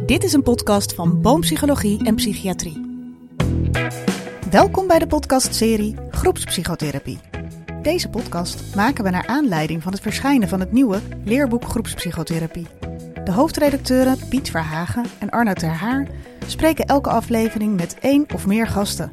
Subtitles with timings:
[0.00, 3.06] Dit is een podcast van Boompsychologie en Psychiatrie.
[4.50, 7.18] Welkom bij de podcastserie Groepspsychotherapie.
[7.82, 12.66] Deze podcast maken we naar aanleiding van het verschijnen van het nieuwe leerboek Groepspsychotherapie.
[13.24, 16.08] De hoofdredacteuren Piet Verhagen en Arno Ter Haar
[16.46, 19.12] spreken elke aflevering met één of meer gasten.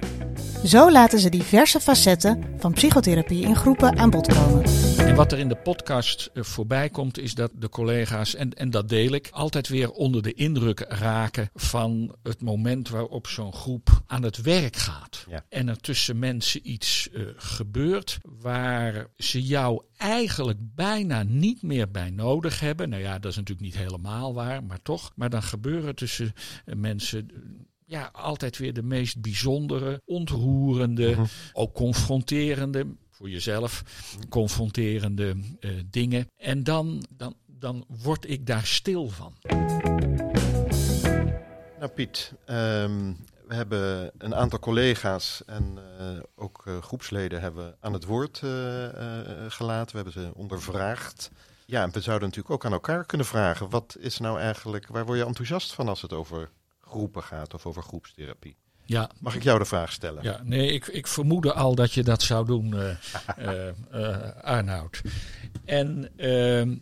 [0.63, 4.63] Zo laten ze diverse facetten van psychotherapie in groepen aan bod komen.
[4.97, 8.69] En wat er in de podcast eh, voorbij komt, is dat de collega's, en, en
[8.69, 14.01] dat deel ik, altijd weer onder de indruk raken van het moment waarop zo'n groep
[14.07, 15.25] aan het werk gaat.
[15.29, 15.45] Ja.
[15.50, 22.09] En er tussen mensen iets eh, gebeurt waar ze jou eigenlijk bijna niet meer bij
[22.09, 22.89] nodig hebben.
[22.89, 25.11] Nou ja, dat is natuurlijk niet helemaal waar, maar toch.
[25.15, 26.33] Maar dan gebeuren tussen
[26.65, 27.29] eh, mensen
[27.89, 31.25] ja, altijd weer de meest bijzondere, ontroerende, Mhm.
[31.54, 33.84] ook confronterende, voor jezelf,
[34.30, 36.28] confronterende eh, dingen.
[36.38, 39.34] En dan, dan, dan word ik daar stil van.
[41.80, 43.14] Nou Piet, ehm,
[43.48, 48.38] we hebben een aantal collega's en eh, ook eh, groepsleden hebben aan het woord
[49.48, 49.96] gelaten.
[49.96, 51.31] We hebben ze ondervraagd.
[51.66, 53.70] Ja, en we zouden natuurlijk ook aan elkaar kunnen vragen.
[53.70, 56.50] Wat is nou eigenlijk, waar word je enthousiast van als het over
[56.90, 58.56] groepen gaat of over groepstherapie?
[58.86, 60.23] Ja, Mag ik jou de vraag stellen?
[60.23, 62.73] Ja, nee, ik, ik vermoedde al dat je dat zou doen,
[63.38, 63.70] eh,
[64.42, 65.02] Arnoud.
[65.66, 66.76] En ehm,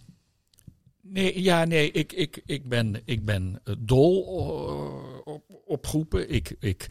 [1.01, 4.21] nee, ja, nee, ik, ik, ik, ben, ik ben dol
[5.25, 6.29] op, op groepen.
[6.29, 6.87] Ik, ik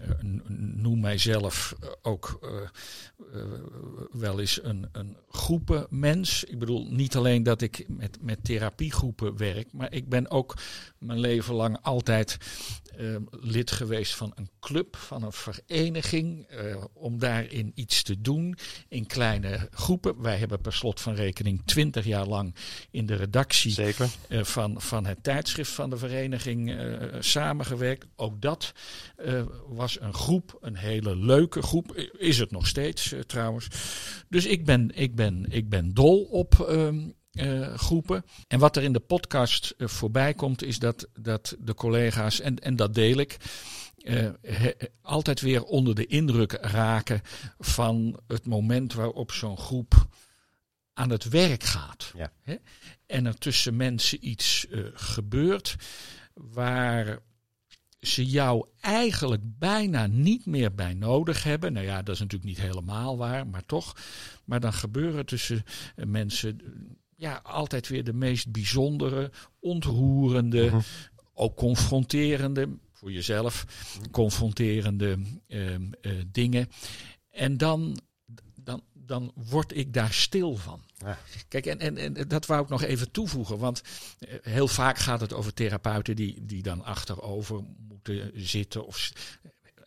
[0.00, 0.10] eh,
[0.58, 3.40] noem mijzelf eh, ook eh,
[4.10, 6.44] wel eens een, een groepenmens.
[6.44, 10.54] Ik bedoel niet alleen dat ik met, met therapiegroepen werk, maar ik ben ook
[10.98, 12.38] mijn leven lang altijd
[13.30, 16.46] lid geweest van een club, van een vereniging,
[16.92, 18.56] om daarin iets te doen
[18.88, 20.22] in kleine groepen.
[20.22, 22.54] Wij hebben per slot van rekening twintig jaar lang
[22.90, 24.08] in de redactie Zeker.
[24.28, 26.76] van, van het tijdschrift van de vereniging
[27.20, 28.06] samengewerkt.
[28.16, 28.72] Ook dat
[29.16, 31.94] eh, was een groep, een hele leuke groep.
[32.18, 33.68] Is het nog steeds eh, trouwens.
[34.28, 38.24] Dus ik ben, ik ben, ik ben dol op ehm, eh, groepen.
[38.48, 42.76] En wat er in de podcast voorbij komt, is dat, dat de collega's, en, en
[42.76, 43.36] dat deel ik.
[44.42, 47.20] he- altijd weer onder de indruk raken
[47.58, 50.06] van het moment waarop zo'n groep
[50.92, 52.12] aan het werk gaat.
[52.16, 52.32] Ja.
[53.06, 55.76] En er tussen mensen iets gebeurt
[56.34, 57.18] waar
[58.00, 61.72] ze jou eigenlijk bijna niet meer bij nodig hebben.
[61.72, 63.96] Nou ja, dat is natuurlijk niet helemaal waar, maar toch.
[64.44, 65.64] Maar dan gebeuren tussen
[65.96, 66.66] eh, mensen eh,
[67.16, 69.30] ja, altijd weer de meest bijzondere,
[69.60, 70.80] ontroerende, Mhm.
[71.34, 73.66] ook confronterende, voor jezelf,
[74.10, 75.18] confronterende
[75.48, 76.68] ehm, eh, dingen.
[77.30, 77.98] En dan,
[79.06, 80.84] dan, word ik daar stil van.
[80.96, 81.18] Ja.
[81.48, 83.58] Kijk, en, en, en dat wou ik nog even toevoegen.
[83.58, 83.82] Want
[84.18, 88.86] eh, heel vaak gaat het over therapeuten die, die dan achterover moeten zitten.
[88.86, 89.12] Of s-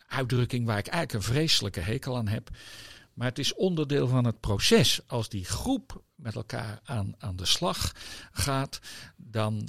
[0.06, 2.50] uitdrukking waar ik eigenlijk een vreselijke hekel aan heb.
[3.14, 5.00] Maar het is onderdeel van het proces.
[5.06, 7.92] Als die groep met elkaar aan, aan de slag
[8.32, 8.80] gaat,
[9.16, 9.68] dan,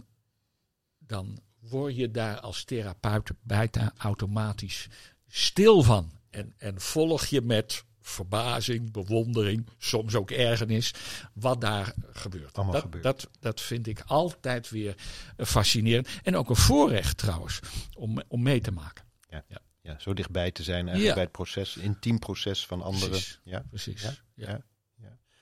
[0.97, 4.87] dan word je daar als therapeut bijna automatisch
[5.27, 6.11] stil van.
[6.29, 10.93] En, en volg je met verbazing, bewondering, soms ook ergernis,
[11.33, 12.55] wat daar gebeurt.
[12.55, 13.03] Allemaal dat, gebeurt.
[13.03, 14.95] Dat, dat vind ik altijd weer
[15.37, 16.07] fascinerend.
[16.23, 17.59] En ook een voorrecht trouwens,
[17.97, 19.03] om, om mee te maken.
[19.83, 21.13] Ja, zo dichtbij te zijn eigenlijk Ja.
[21.13, 23.09] bij het proces, intiem proces van anderen.
[23.09, 23.39] Precies.
[23.43, 23.63] Ja.
[23.69, 24.01] Precies.
[24.01, 24.47] Ja, Ja.
[24.47, 24.61] ja, ja.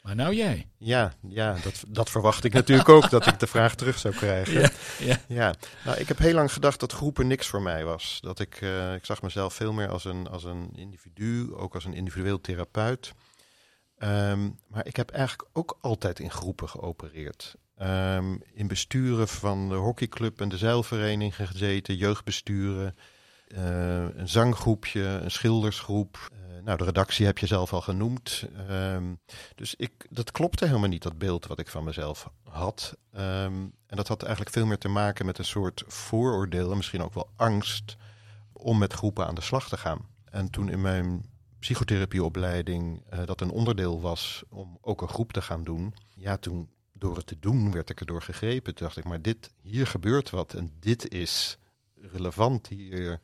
[0.10, 0.68] Maar nou jij.
[0.78, 4.62] Ja, ja dat, dat verwacht ik natuurlijk ook, dat ik de vraag terug zou krijgen.
[4.62, 5.18] Ja, ja.
[5.28, 5.56] Ja,
[5.86, 8.18] nou, ik heb heel lang gedacht dat groepen niks voor mij was.
[8.22, 11.86] Dat ik, eh, ik zag mezelf veel meer als een, als een individu, ook als
[11.86, 13.14] een individueel therapeut.
[13.98, 17.56] Ehm, maar ik heb eigenlijk ook altijd in groepen geopereerd.
[17.76, 22.96] Ehm, in besturen van de hockeyclub en de zeilvereniging gezeten, jeugdbesturen,
[23.48, 26.30] eh, een zanggroepje, een schildersgroep.
[26.60, 28.46] Eh, nou, de redactie heb je zelf al genoemd.
[28.68, 29.14] Ehm,
[29.56, 32.98] dus ik, dat klopte helemaal niet, dat beeld wat ik van mezelf had.
[33.12, 33.54] Ehm,
[33.86, 37.14] en dat had eigenlijk veel meer te maken met een soort vooroordeel en misschien ook
[37.14, 37.98] wel angst
[38.52, 40.08] om met groepen aan de slag te gaan.
[40.30, 41.26] En toen in mijn
[41.60, 46.70] psychotherapieopleiding eh, dat een onderdeel was om ook een groep te gaan doen, ja, toen
[46.94, 48.76] door het te doen werd ik erdoor gegrepen.
[48.76, 51.58] Toen dacht ik, maar dit, hier gebeurt wat en dit is
[51.96, 53.20] relevant hier.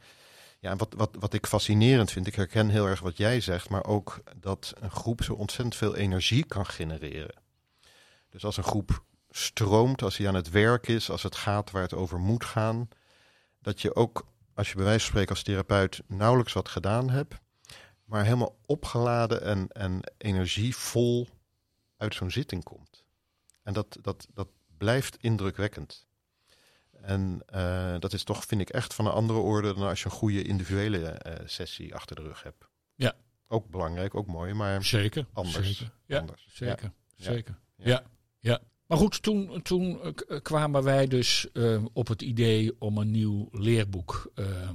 [0.66, 3.86] Ja, wat, wat, wat ik fascinerend vind, ik herken heel erg wat jij zegt, maar
[3.86, 7.36] ook dat een groep zo ontzettend veel energie kan genereren.
[8.30, 11.82] Dus als een groep stroomt, als hij aan het werk is, als het gaat waar
[11.82, 12.90] het over moet gaan,
[13.62, 17.36] dat je ook, als je bij wijze van spreken als therapeut nauwelijks wat gedaan hebt,
[18.06, 21.28] maar helemaal opgeladen en, en energievol
[21.98, 23.06] uit zo'n zitting komt.
[23.64, 24.48] En dat, dat, dat
[24.78, 26.05] blijft indrukwekkend.
[27.02, 30.06] En eh, dat is toch, vind ik, echt van een andere orde dan als je
[30.06, 32.68] een goede individuele eh, sessie achter de rug hebt.
[32.96, 33.14] Ja.
[33.48, 35.26] Ook belangrijk, ook mooi, maar Zeker.
[35.34, 35.68] anders.
[35.68, 35.94] Zeker.
[36.06, 36.48] Ja, anders.
[36.50, 36.92] zeker.
[37.16, 37.24] Ja.
[37.24, 37.60] Zeker.
[37.76, 37.86] Ja.
[37.90, 38.04] Ja.
[38.40, 38.62] ja.
[38.88, 41.48] Maar goed, toen, toen eh, kwamen wij dus
[41.94, 44.70] op het idee om een nieuw leerboek eh, eh,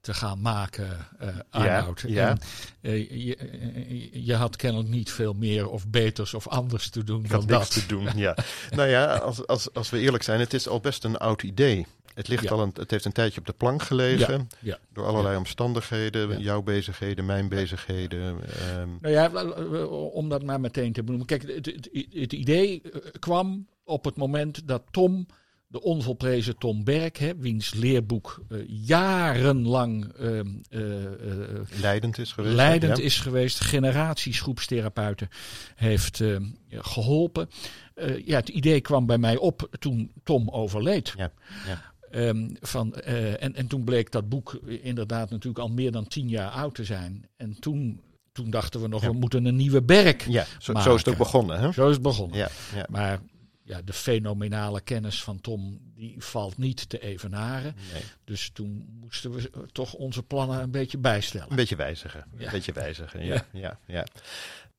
[0.00, 0.88] te gaan maken,
[1.18, 2.04] eh Arnoud.
[2.06, 2.28] ja.
[2.28, 2.38] En,
[2.80, 7.24] eh, je, eh, je had kennelijk niet veel meer of beters of anders te doen
[7.24, 7.70] Ik dan had dat.
[7.72, 8.36] te doen, ja.
[8.70, 11.86] nou ja, als, als, als we eerlijk zijn, het is al best een oud idee.
[12.14, 12.50] Het, ligt Ja.
[12.50, 14.48] al een, het heeft een tijdje op de plank gelegen.
[14.60, 14.78] ja.
[14.92, 16.40] Door allerlei omstandigheden.
[16.40, 18.36] Jouw bezigheden, mijn bezigheden.
[18.44, 21.26] ehm, Nou ja, eh, om dat maar meteen te benoemen.
[21.26, 25.26] Kijk, het, het, het idee eh, kwam op het moment dat Tom,
[25.68, 32.54] de onvolprezen Tom Berk, hè, wiens leerboek eh, jarenlang eh, eh, eh, leidend is geweest.
[32.54, 33.04] leidend ja.
[33.04, 35.28] is geweest, generaties groepstherapeuten
[35.74, 36.36] heeft eh,
[36.70, 37.48] geholpen.
[37.94, 41.14] Eh, ja, het idee kwam bij mij op toen Tom overleed.
[41.16, 41.32] Ja,
[41.66, 41.82] ja.
[42.10, 46.50] Ehm, van, en, en toen bleek dat boek inderdaad natuurlijk al meer dan tien jaar
[46.50, 47.28] oud te zijn.
[47.36, 48.00] En toen,
[48.32, 49.10] toen dachten we nog, Ja.
[49.10, 50.26] we moeten een nieuwe berk.
[50.28, 51.60] Ja, zo, zo is het ook begonnen.
[51.60, 51.72] Hè?
[51.72, 52.38] Zo is het begonnen.
[52.38, 52.86] Ja, ja.
[52.90, 53.20] Maar
[53.68, 57.74] ja, de fenomenale kennis van Tom, die valt niet te evenaren.
[57.92, 58.02] Nee.
[58.24, 61.50] Dus toen moesten we toch onze plannen een beetje bijstellen.
[61.50, 62.24] Een beetje wijzigen.
[62.36, 62.44] Ja.
[62.44, 63.34] Een beetje wijzigen, ja.
[63.34, 63.44] ja.
[63.52, 64.06] ja, ja.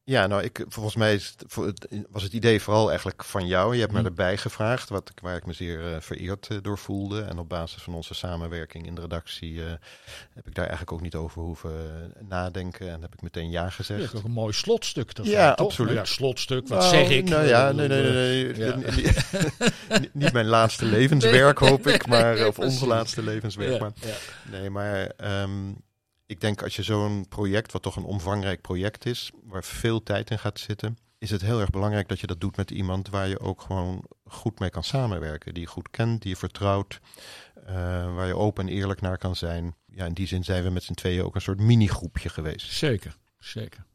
[0.09, 3.73] Nou, ik, volgens mij is het, was het idee vooral eigenlijk van jou.
[3.73, 4.05] Je hebt me Hm.
[4.05, 7.21] erbij gevraagd, wat, waar ik me zeer eh, vereerd eh, door voelde.
[7.21, 9.69] En op basis van onze samenwerking in de redactie eh,
[10.33, 11.71] heb ik daar eigenlijk ook niet over hoeven
[12.27, 12.89] nadenken.
[12.91, 14.15] En heb ik meteen ja Dat gezegd.
[14.15, 15.15] ook een mooi slotstuk.
[15.15, 15.65] Dat Ja, toch?
[15.67, 15.91] absoluut.
[15.93, 17.29] Nou ja, slotstuk, wat Nou, zeg ik?
[17.29, 18.45] Nou ja, nee, nee, nee.
[18.45, 18.57] nee.
[18.67, 18.75] Ja.
[20.13, 23.71] Niet- mijn laatste levenswerk, hoop ik, maar of onze laatste levenswerk.
[23.73, 24.13] Ja, Maar ja.
[24.59, 25.51] Nee, maar ehm,
[26.29, 30.29] ik denk als je zo'n project, wat toch een omvangrijk project is, waar veel tijd
[30.31, 33.27] in gaat zitten, is het heel erg belangrijk dat je dat doet met iemand waar
[33.27, 35.53] je ook gewoon goed mee kan samenwerken.
[35.53, 36.99] Die je goed kent, die je vertrouwt,
[37.65, 37.73] eh,
[38.15, 39.75] waar je open en eerlijk naar kan zijn.
[39.85, 42.71] Ja, in die zin zijn we met z'n tweeën ook een soort mini-groepje geweest.
[42.71, 43.85] Zeker, zeker.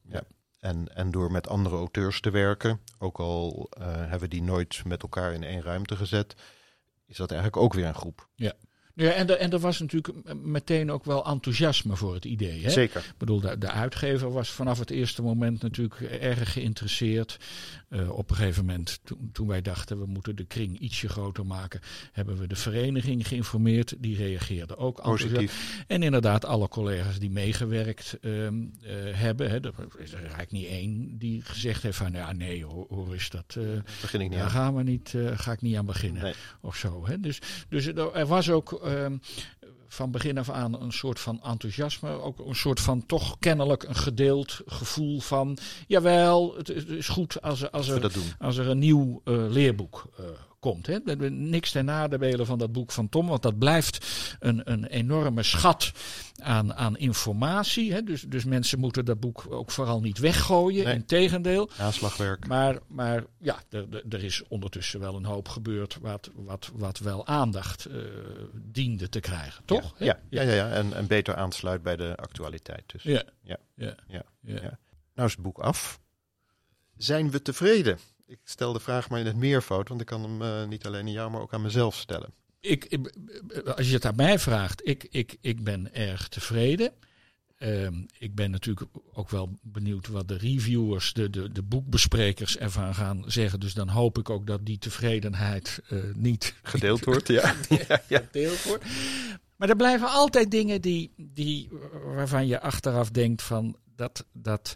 [0.60, 4.84] En, en door met andere auteurs te werken, ook al eh, hebben we die nooit
[4.84, 6.34] met elkaar in één ruimte gezet,
[7.06, 8.28] is dat eigenlijk ook weer een groep.
[8.34, 8.52] Ja,
[8.94, 12.62] en, er, en er was natuurlijk meteen ook wel enthousiasme voor het idee.
[12.62, 12.70] Hè?
[12.70, 13.00] Zeker.
[13.00, 17.38] Ik bedoel, de, de uitgever was vanaf het eerste moment natuurlijk erg geïnteresseerd.
[17.88, 21.46] Eh, op een gegeven moment, toen, toen wij dachten we moeten de kring ietsje groter
[21.46, 21.80] maken,
[22.12, 23.94] hebben we de vereniging geïnformeerd.
[23.98, 25.02] Die reageerde ook.
[25.02, 25.84] Positief.
[25.86, 29.50] En inderdaad, alle collega's die meegewerkt ehm, eh, hebben.
[29.50, 33.14] Hè, er is er eigenlijk niet één die gezegd heeft van ja, nee, hoor, hoor
[33.14, 33.44] is dat.
[33.48, 34.50] eh, Daar begin ik niet daar aan.
[34.52, 36.34] gaan we niet, eh, ga ik niet aan beginnen Nee.
[36.60, 37.06] of zo.
[37.06, 37.20] Hè?
[37.20, 37.38] Dus,
[37.68, 39.16] dus er was ook ehm,
[39.88, 42.10] van begin af aan een soort van enthousiasme.
[42.10, 45.58] Ook een soort van toch kennelijk een gedeeld gevoel van...
[45.86, 49.34] jawel, het is, het is goed als er, als er, als er een nieuw eh,
[49.48, 50.24] leerboek eh,
[50.64, 50.86] komt.
[50.86, 50.98] Hè?
[51.30, 54.06] Niks ten nadele van dat boek van Tom, want dat blijft
[54.40, 55.92] een, een enorme schat
[56.36, 57.92] aan, aan informatie.
[57.92, 58.02] Hè?
[58.02, 60.84] Dus, dus mensen moeten dat boek ook vooral niet weggooien.
[60.84, 60.94] Nee.
[60.94, 61.70] Integendeel.
[61.78, 62.46] Naslagwerk.
[62.46, 63.62] Maar, maar ja,
[64.08, 67.96] er, is ondertussen wel een hoop gebeurd wat, wat, wat wel aandacht eh,
[68.54, 69.94] diende te krijgen, toch?
[69.98, 70.70] Ja, ja, ja, ja.
[70.70, 72.84] En, en beter aansluit bij de actualiteit.
[72.86, 73.02] Dus.
[73.02, 73.22] Ja.
[73.42, 73.58] Ja.
[73.76, 73.94] Ja.
[74.40, 74.78] Ja.
[75.14, 76.00] Nou is het boek af.
[76.96, 77.98] Zijn we tevreden?
[78.26, 81.06] Ik stel de vraag maar in het meervoud, want ik kan hem eh, niet alleen
[81.06, 82.30] aan jou, maar ook aan mezelf stellen.
[82.60, 83.12] Ik, ik-
[83.76, 86.92] als je het aan mij vraagt, ik, ik, ik ben erg tevreden.
[87.58, 92.94] Ehm, ik ben natuurlijk ook wel benieuwd wat de reviewers, de, de, de boekbesprekers ervan
[92.94, 93.60] gaan zeggen.
[93.60, 97.54] Dus dan hoop ik ook dat die tevredenheid eh, niet Gedeeld wordt, ja.
[97.68, 98.18] ja, ja.
[98.18, 98.84] gedeeld wordt.
[99.56, 101.68] Maar er blijven altijd dingen die, die,
[102.04, 104.24] waarvan je achteraf denkt van dat.
[104.32, 104.74] dat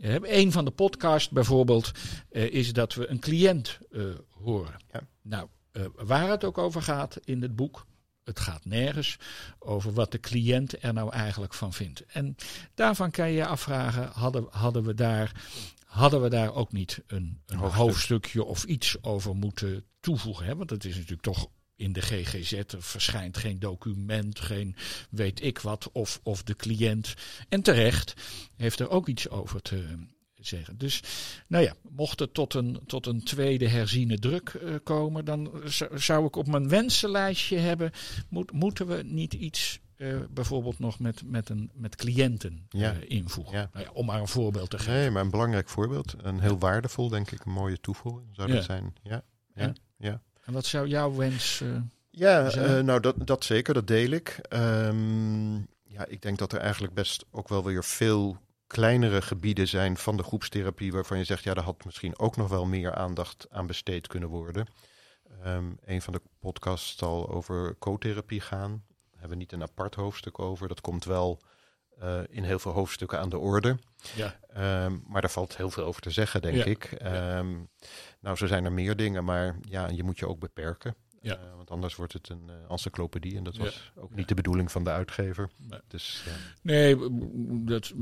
[0.00, 1.90] een van de podcasts bijvoorbeeld
[2.30, 4.76] eh, is dat we een cliënt eh, horen.
[4.92, 5.00] Ja.
[5.22, 7.86] Nou, eh, waar het ook over gaat in het boek,
[8.24, 9.16] het gaat nergens
[9.58, 12.06] over wat de cliënt er nou eigenlijk van vindt.
[12.06, 12.36] En
[12.74, 15.44] daarvan kan je je afvragen, hadden, hadden, we, daar,
[15.84, 17.80] hadden we daar ook niet een, een Hoofdstuk.
[17.82, 20.46] hoofdstukje of iets over moeten toevoegen?
[20.46, 20.56] Hè?
[20.56, 24.76] Want het is natuurlijk toch in de GGZ, er verschijnt geen document, geen
[25.10, 27.14] weet ik wat, of, of de cliënt.
[27.48, 28.14] En terecht
[28.56, 29.84] heeft er ook iets over te
[30.34, 30.78] zeggen.
[30.78, 31.00] Dus
[31.46, 35.50] nou ja, mocht het tot een, tot een tweede herziene druk eh, komen, dan
[35.96, 37.90] zou- ik op mijn wensenlijstje hebben,
[38.28, 42.92] moet, moeten we niet iets eh, bijvoorbeeld nog met, met, een, met cliënten Ja.
[42.92, 43.58] eh, invoegen?
[43.58, 43.70] Ja.
[43.72, 44.92] Nou ja, om maar een voorbeeld te geven.
[44.94, 46.14] Nee, maar een belangrijk voorbeeld.
[46.22, 48.94] Een heel waardevol, denk ik, een mooie toevoeging zou dat zijn.
[49.02, 49.22] Ja,
[49.54, 50.22] ja, ja.
[50.44, 51.60] En wat zou jouw wens...
[51.60, 51.68] eh,
[52.10, 54.38] Ja, eh, nou dat, dat zeker, dat deel ik.
[54.48, 58.36] Ehm, ja, ik denk dat er eigenlijk best ook wel weer veel
[58.66, 62.48] kleinere gebieden zijn van de groepstherapie waarvan je zegt, ja, daar had misschien ook nog
[62.48, 64.66] wel meer aandacht aan besteed kunnen worden.
[65.42, 68.70] Ehm, een van de podcasts zal over co-therapie gaan.
[68.70, 70.68] Daar hebben we niet een apart hoofdstuk over.
[70.68, 71.40] Dat komt wel
[72.00, 73.78] eh, in heel veel hoofdstukken aan de orde.
[74.14, 74.38] Ja.
[74.48, 76.64] Ehm, maar daar valt heel veel over te zeggen, denk Ja.
[76.64, 76.84] ik.
[76.84, 77.52] Ehm,
[78.20, 80.94] nou, zo zijn er meer dingen, maar ja, je moet je ook beperken.
[81.20, 81.36] Ja.
[81.36, 83.62] Eh, want anders wordt het een eh, encyclopedie en dat Ja.
[83.62, 84.16] was ook Ja.
[84.16, 85.50] niet de bedoeling van de uitgever.
[85.68, 85.80] Nee.
[85.88, 86.24] Dus.
[86.62, 86.96] Nee,
[87.64, 87.92] dat,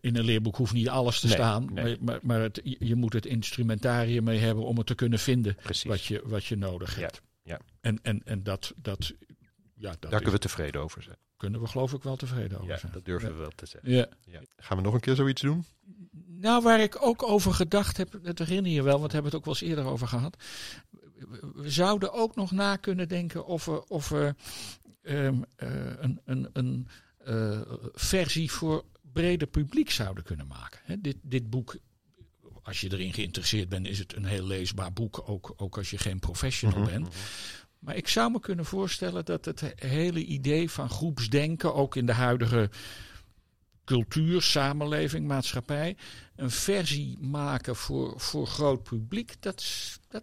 [0.00, 1.72] in een leerboek hoeft niet alles te Nee, staan.
[1.72, 1.96] nee.
[2.00, 5.84] Maar, maar, het, je moet het instrumentarium mee hebben om het te kunnen vinden precies.
[5.90, 7.20] wat je, wat je nodig hebt.
[7.42, 7.60] ja.
[7.80, 9.12] En, en, en dat, dat,
[9.74, 11.16] ja, dat Daar is- kunnen we tevreden over zijn.
[11.44, 12.92] Kunnen we geloof ik wel tevreden over Ja, zijn.
[12.92, 13.34] dat durven Ja.
[13.34, 13.90] we wel te zeggen.
[13.90, 14.06] Ja.
[14.26, 14.40] Ja.
[14.56, 15.64] Gaan we nog een keer zoiets doen?
[16.26, 19.34] Nou, waar ik ook over gedacht heb, dat herinner je wel, want we hebben het
[19.40, 20.36] ook wel eens eerder over gehad.
[21.54, 24.34] We zouden ook nog na kunnen denken of we, of we
[25.02, 27.60] ehm, eh, een, een, een eh,
[27.94, 30.80] versie voor breder publiek zouden kunnen maken.
[30.84, 31.76] Hè, dit, dit boek,
[32.62, 35.98] als je erin geïnteresseerd bent, is het een heel leesbaar boek, ook, ook als je
[35.98, 37.14] geen professional Mhm, bent.
[37.84, 42.12] Maar ik zou me kunnen voorstellen dat het hele idee van groepsdenken, ook in de
[42.12, 42.70] huidige
[43.84, 45.96] cultuur, samenleving, maatschappij,
[46.36, 50.22] een versie maken voor, voor groot publiek, dat, is- dat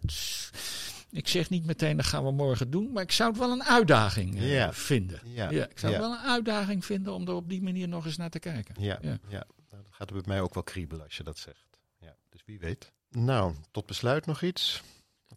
[1.09, 3.63] ik zeg niet meteen dat gaan we morgen doen, maar ik zou het wel een
[3.63, 5.19] uitdaging eh, vinden.
[5.23, 8.05] Ja, Ja, ik zou het wel een uitdaging vinden om er op die manier nog
[8.05, 8.75] eens naar te kijken.
[8.79, 9.17] ja, Ja.
[9.27, 9.45] ja.
[9.69, 11.65] Nou, dat gaat er bij mij ook wel kriebelen als je dat zegt.
[11.99, 12.91] Ja, dus wie weet.
[13.09, 14.81] Nou, tot besluit nog iets.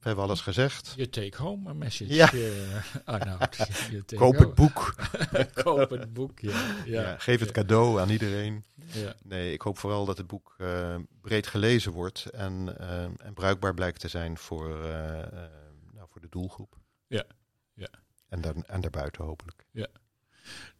[0.04, 0.92] We hebben alles gezegd.
[0.96, 2.14] Je take home message.
[2.14, 2.32] Ja.
[2.32, 3.56] eh, Arnoud.
[4.06, 4.94] Koop home- het boek.
[5.64, 6.60] Koop het boek, ja.
[6.84, 8.64] Ja, ja, geef het cadeau aan iedereen.
[8.92, 9.14] ja.
[9.22, 13.74] Nee, ik hoop vooral dat het boek eh, breed gelezen wordt en, eh, en bruikbaar
[13.74, 14.68] blijkt te zijn voor,
[15.92, 16.76] nou, voor de doelgroep.
[17.06, 17.24] Ja,
[17.74, 17.88] ja.
[18.28, 19.66] En, daar, en daarbuiten hopelijk.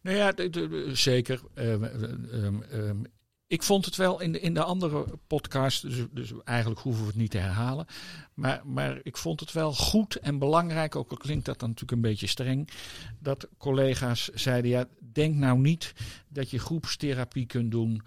[0.01, 1.41] Nou ja, d- d- zeker.
[1.53, 3.03] Ehm, ehm,
[3.47, 7.07] ik vond het wel in de, in de andere podcast, dus, dus eigenlijk hoeven we
[7.07, 7.85] het niet te herhalen.
[8.33, 11.97] Maar, maar ik vond het wel goed en belangrijk, ook al klinkt dat dan natuurlijk
[11.97, 12.69] een beetje streng,
[13.19, 15.93] dat collega's zeiden, ja, denk nou niet
[16.27, 18.01] dat je groepstherapie kunt doen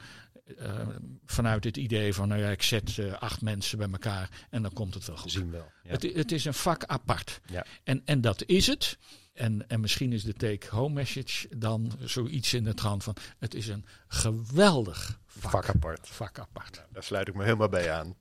[0.59, 0.87] eh,
[1.26, 4.73] vanuit het idee van, nou ja, ik zet eh, acht mensen bij elkaar en dan
[4.73, 5.30] komt het wel We goed.
[5.30, 5.71] zien wel.
[5.83, 5.90] Ja.
[5.90, 7.40] Het, het is een vak apart.
[7.47, 7.64] Ja.
[7.85, 8.99] En, en dat is het.
[9.38, 13.16] En, en misschien is de take-home message dan zoiets in de trant van...
[13.38, 16.09] het is een geweldig vak, Vak apart.
[16.09, 16.83] vak apart.
[16.92, 18.14] Daar sluit ik me helemaal bij aan.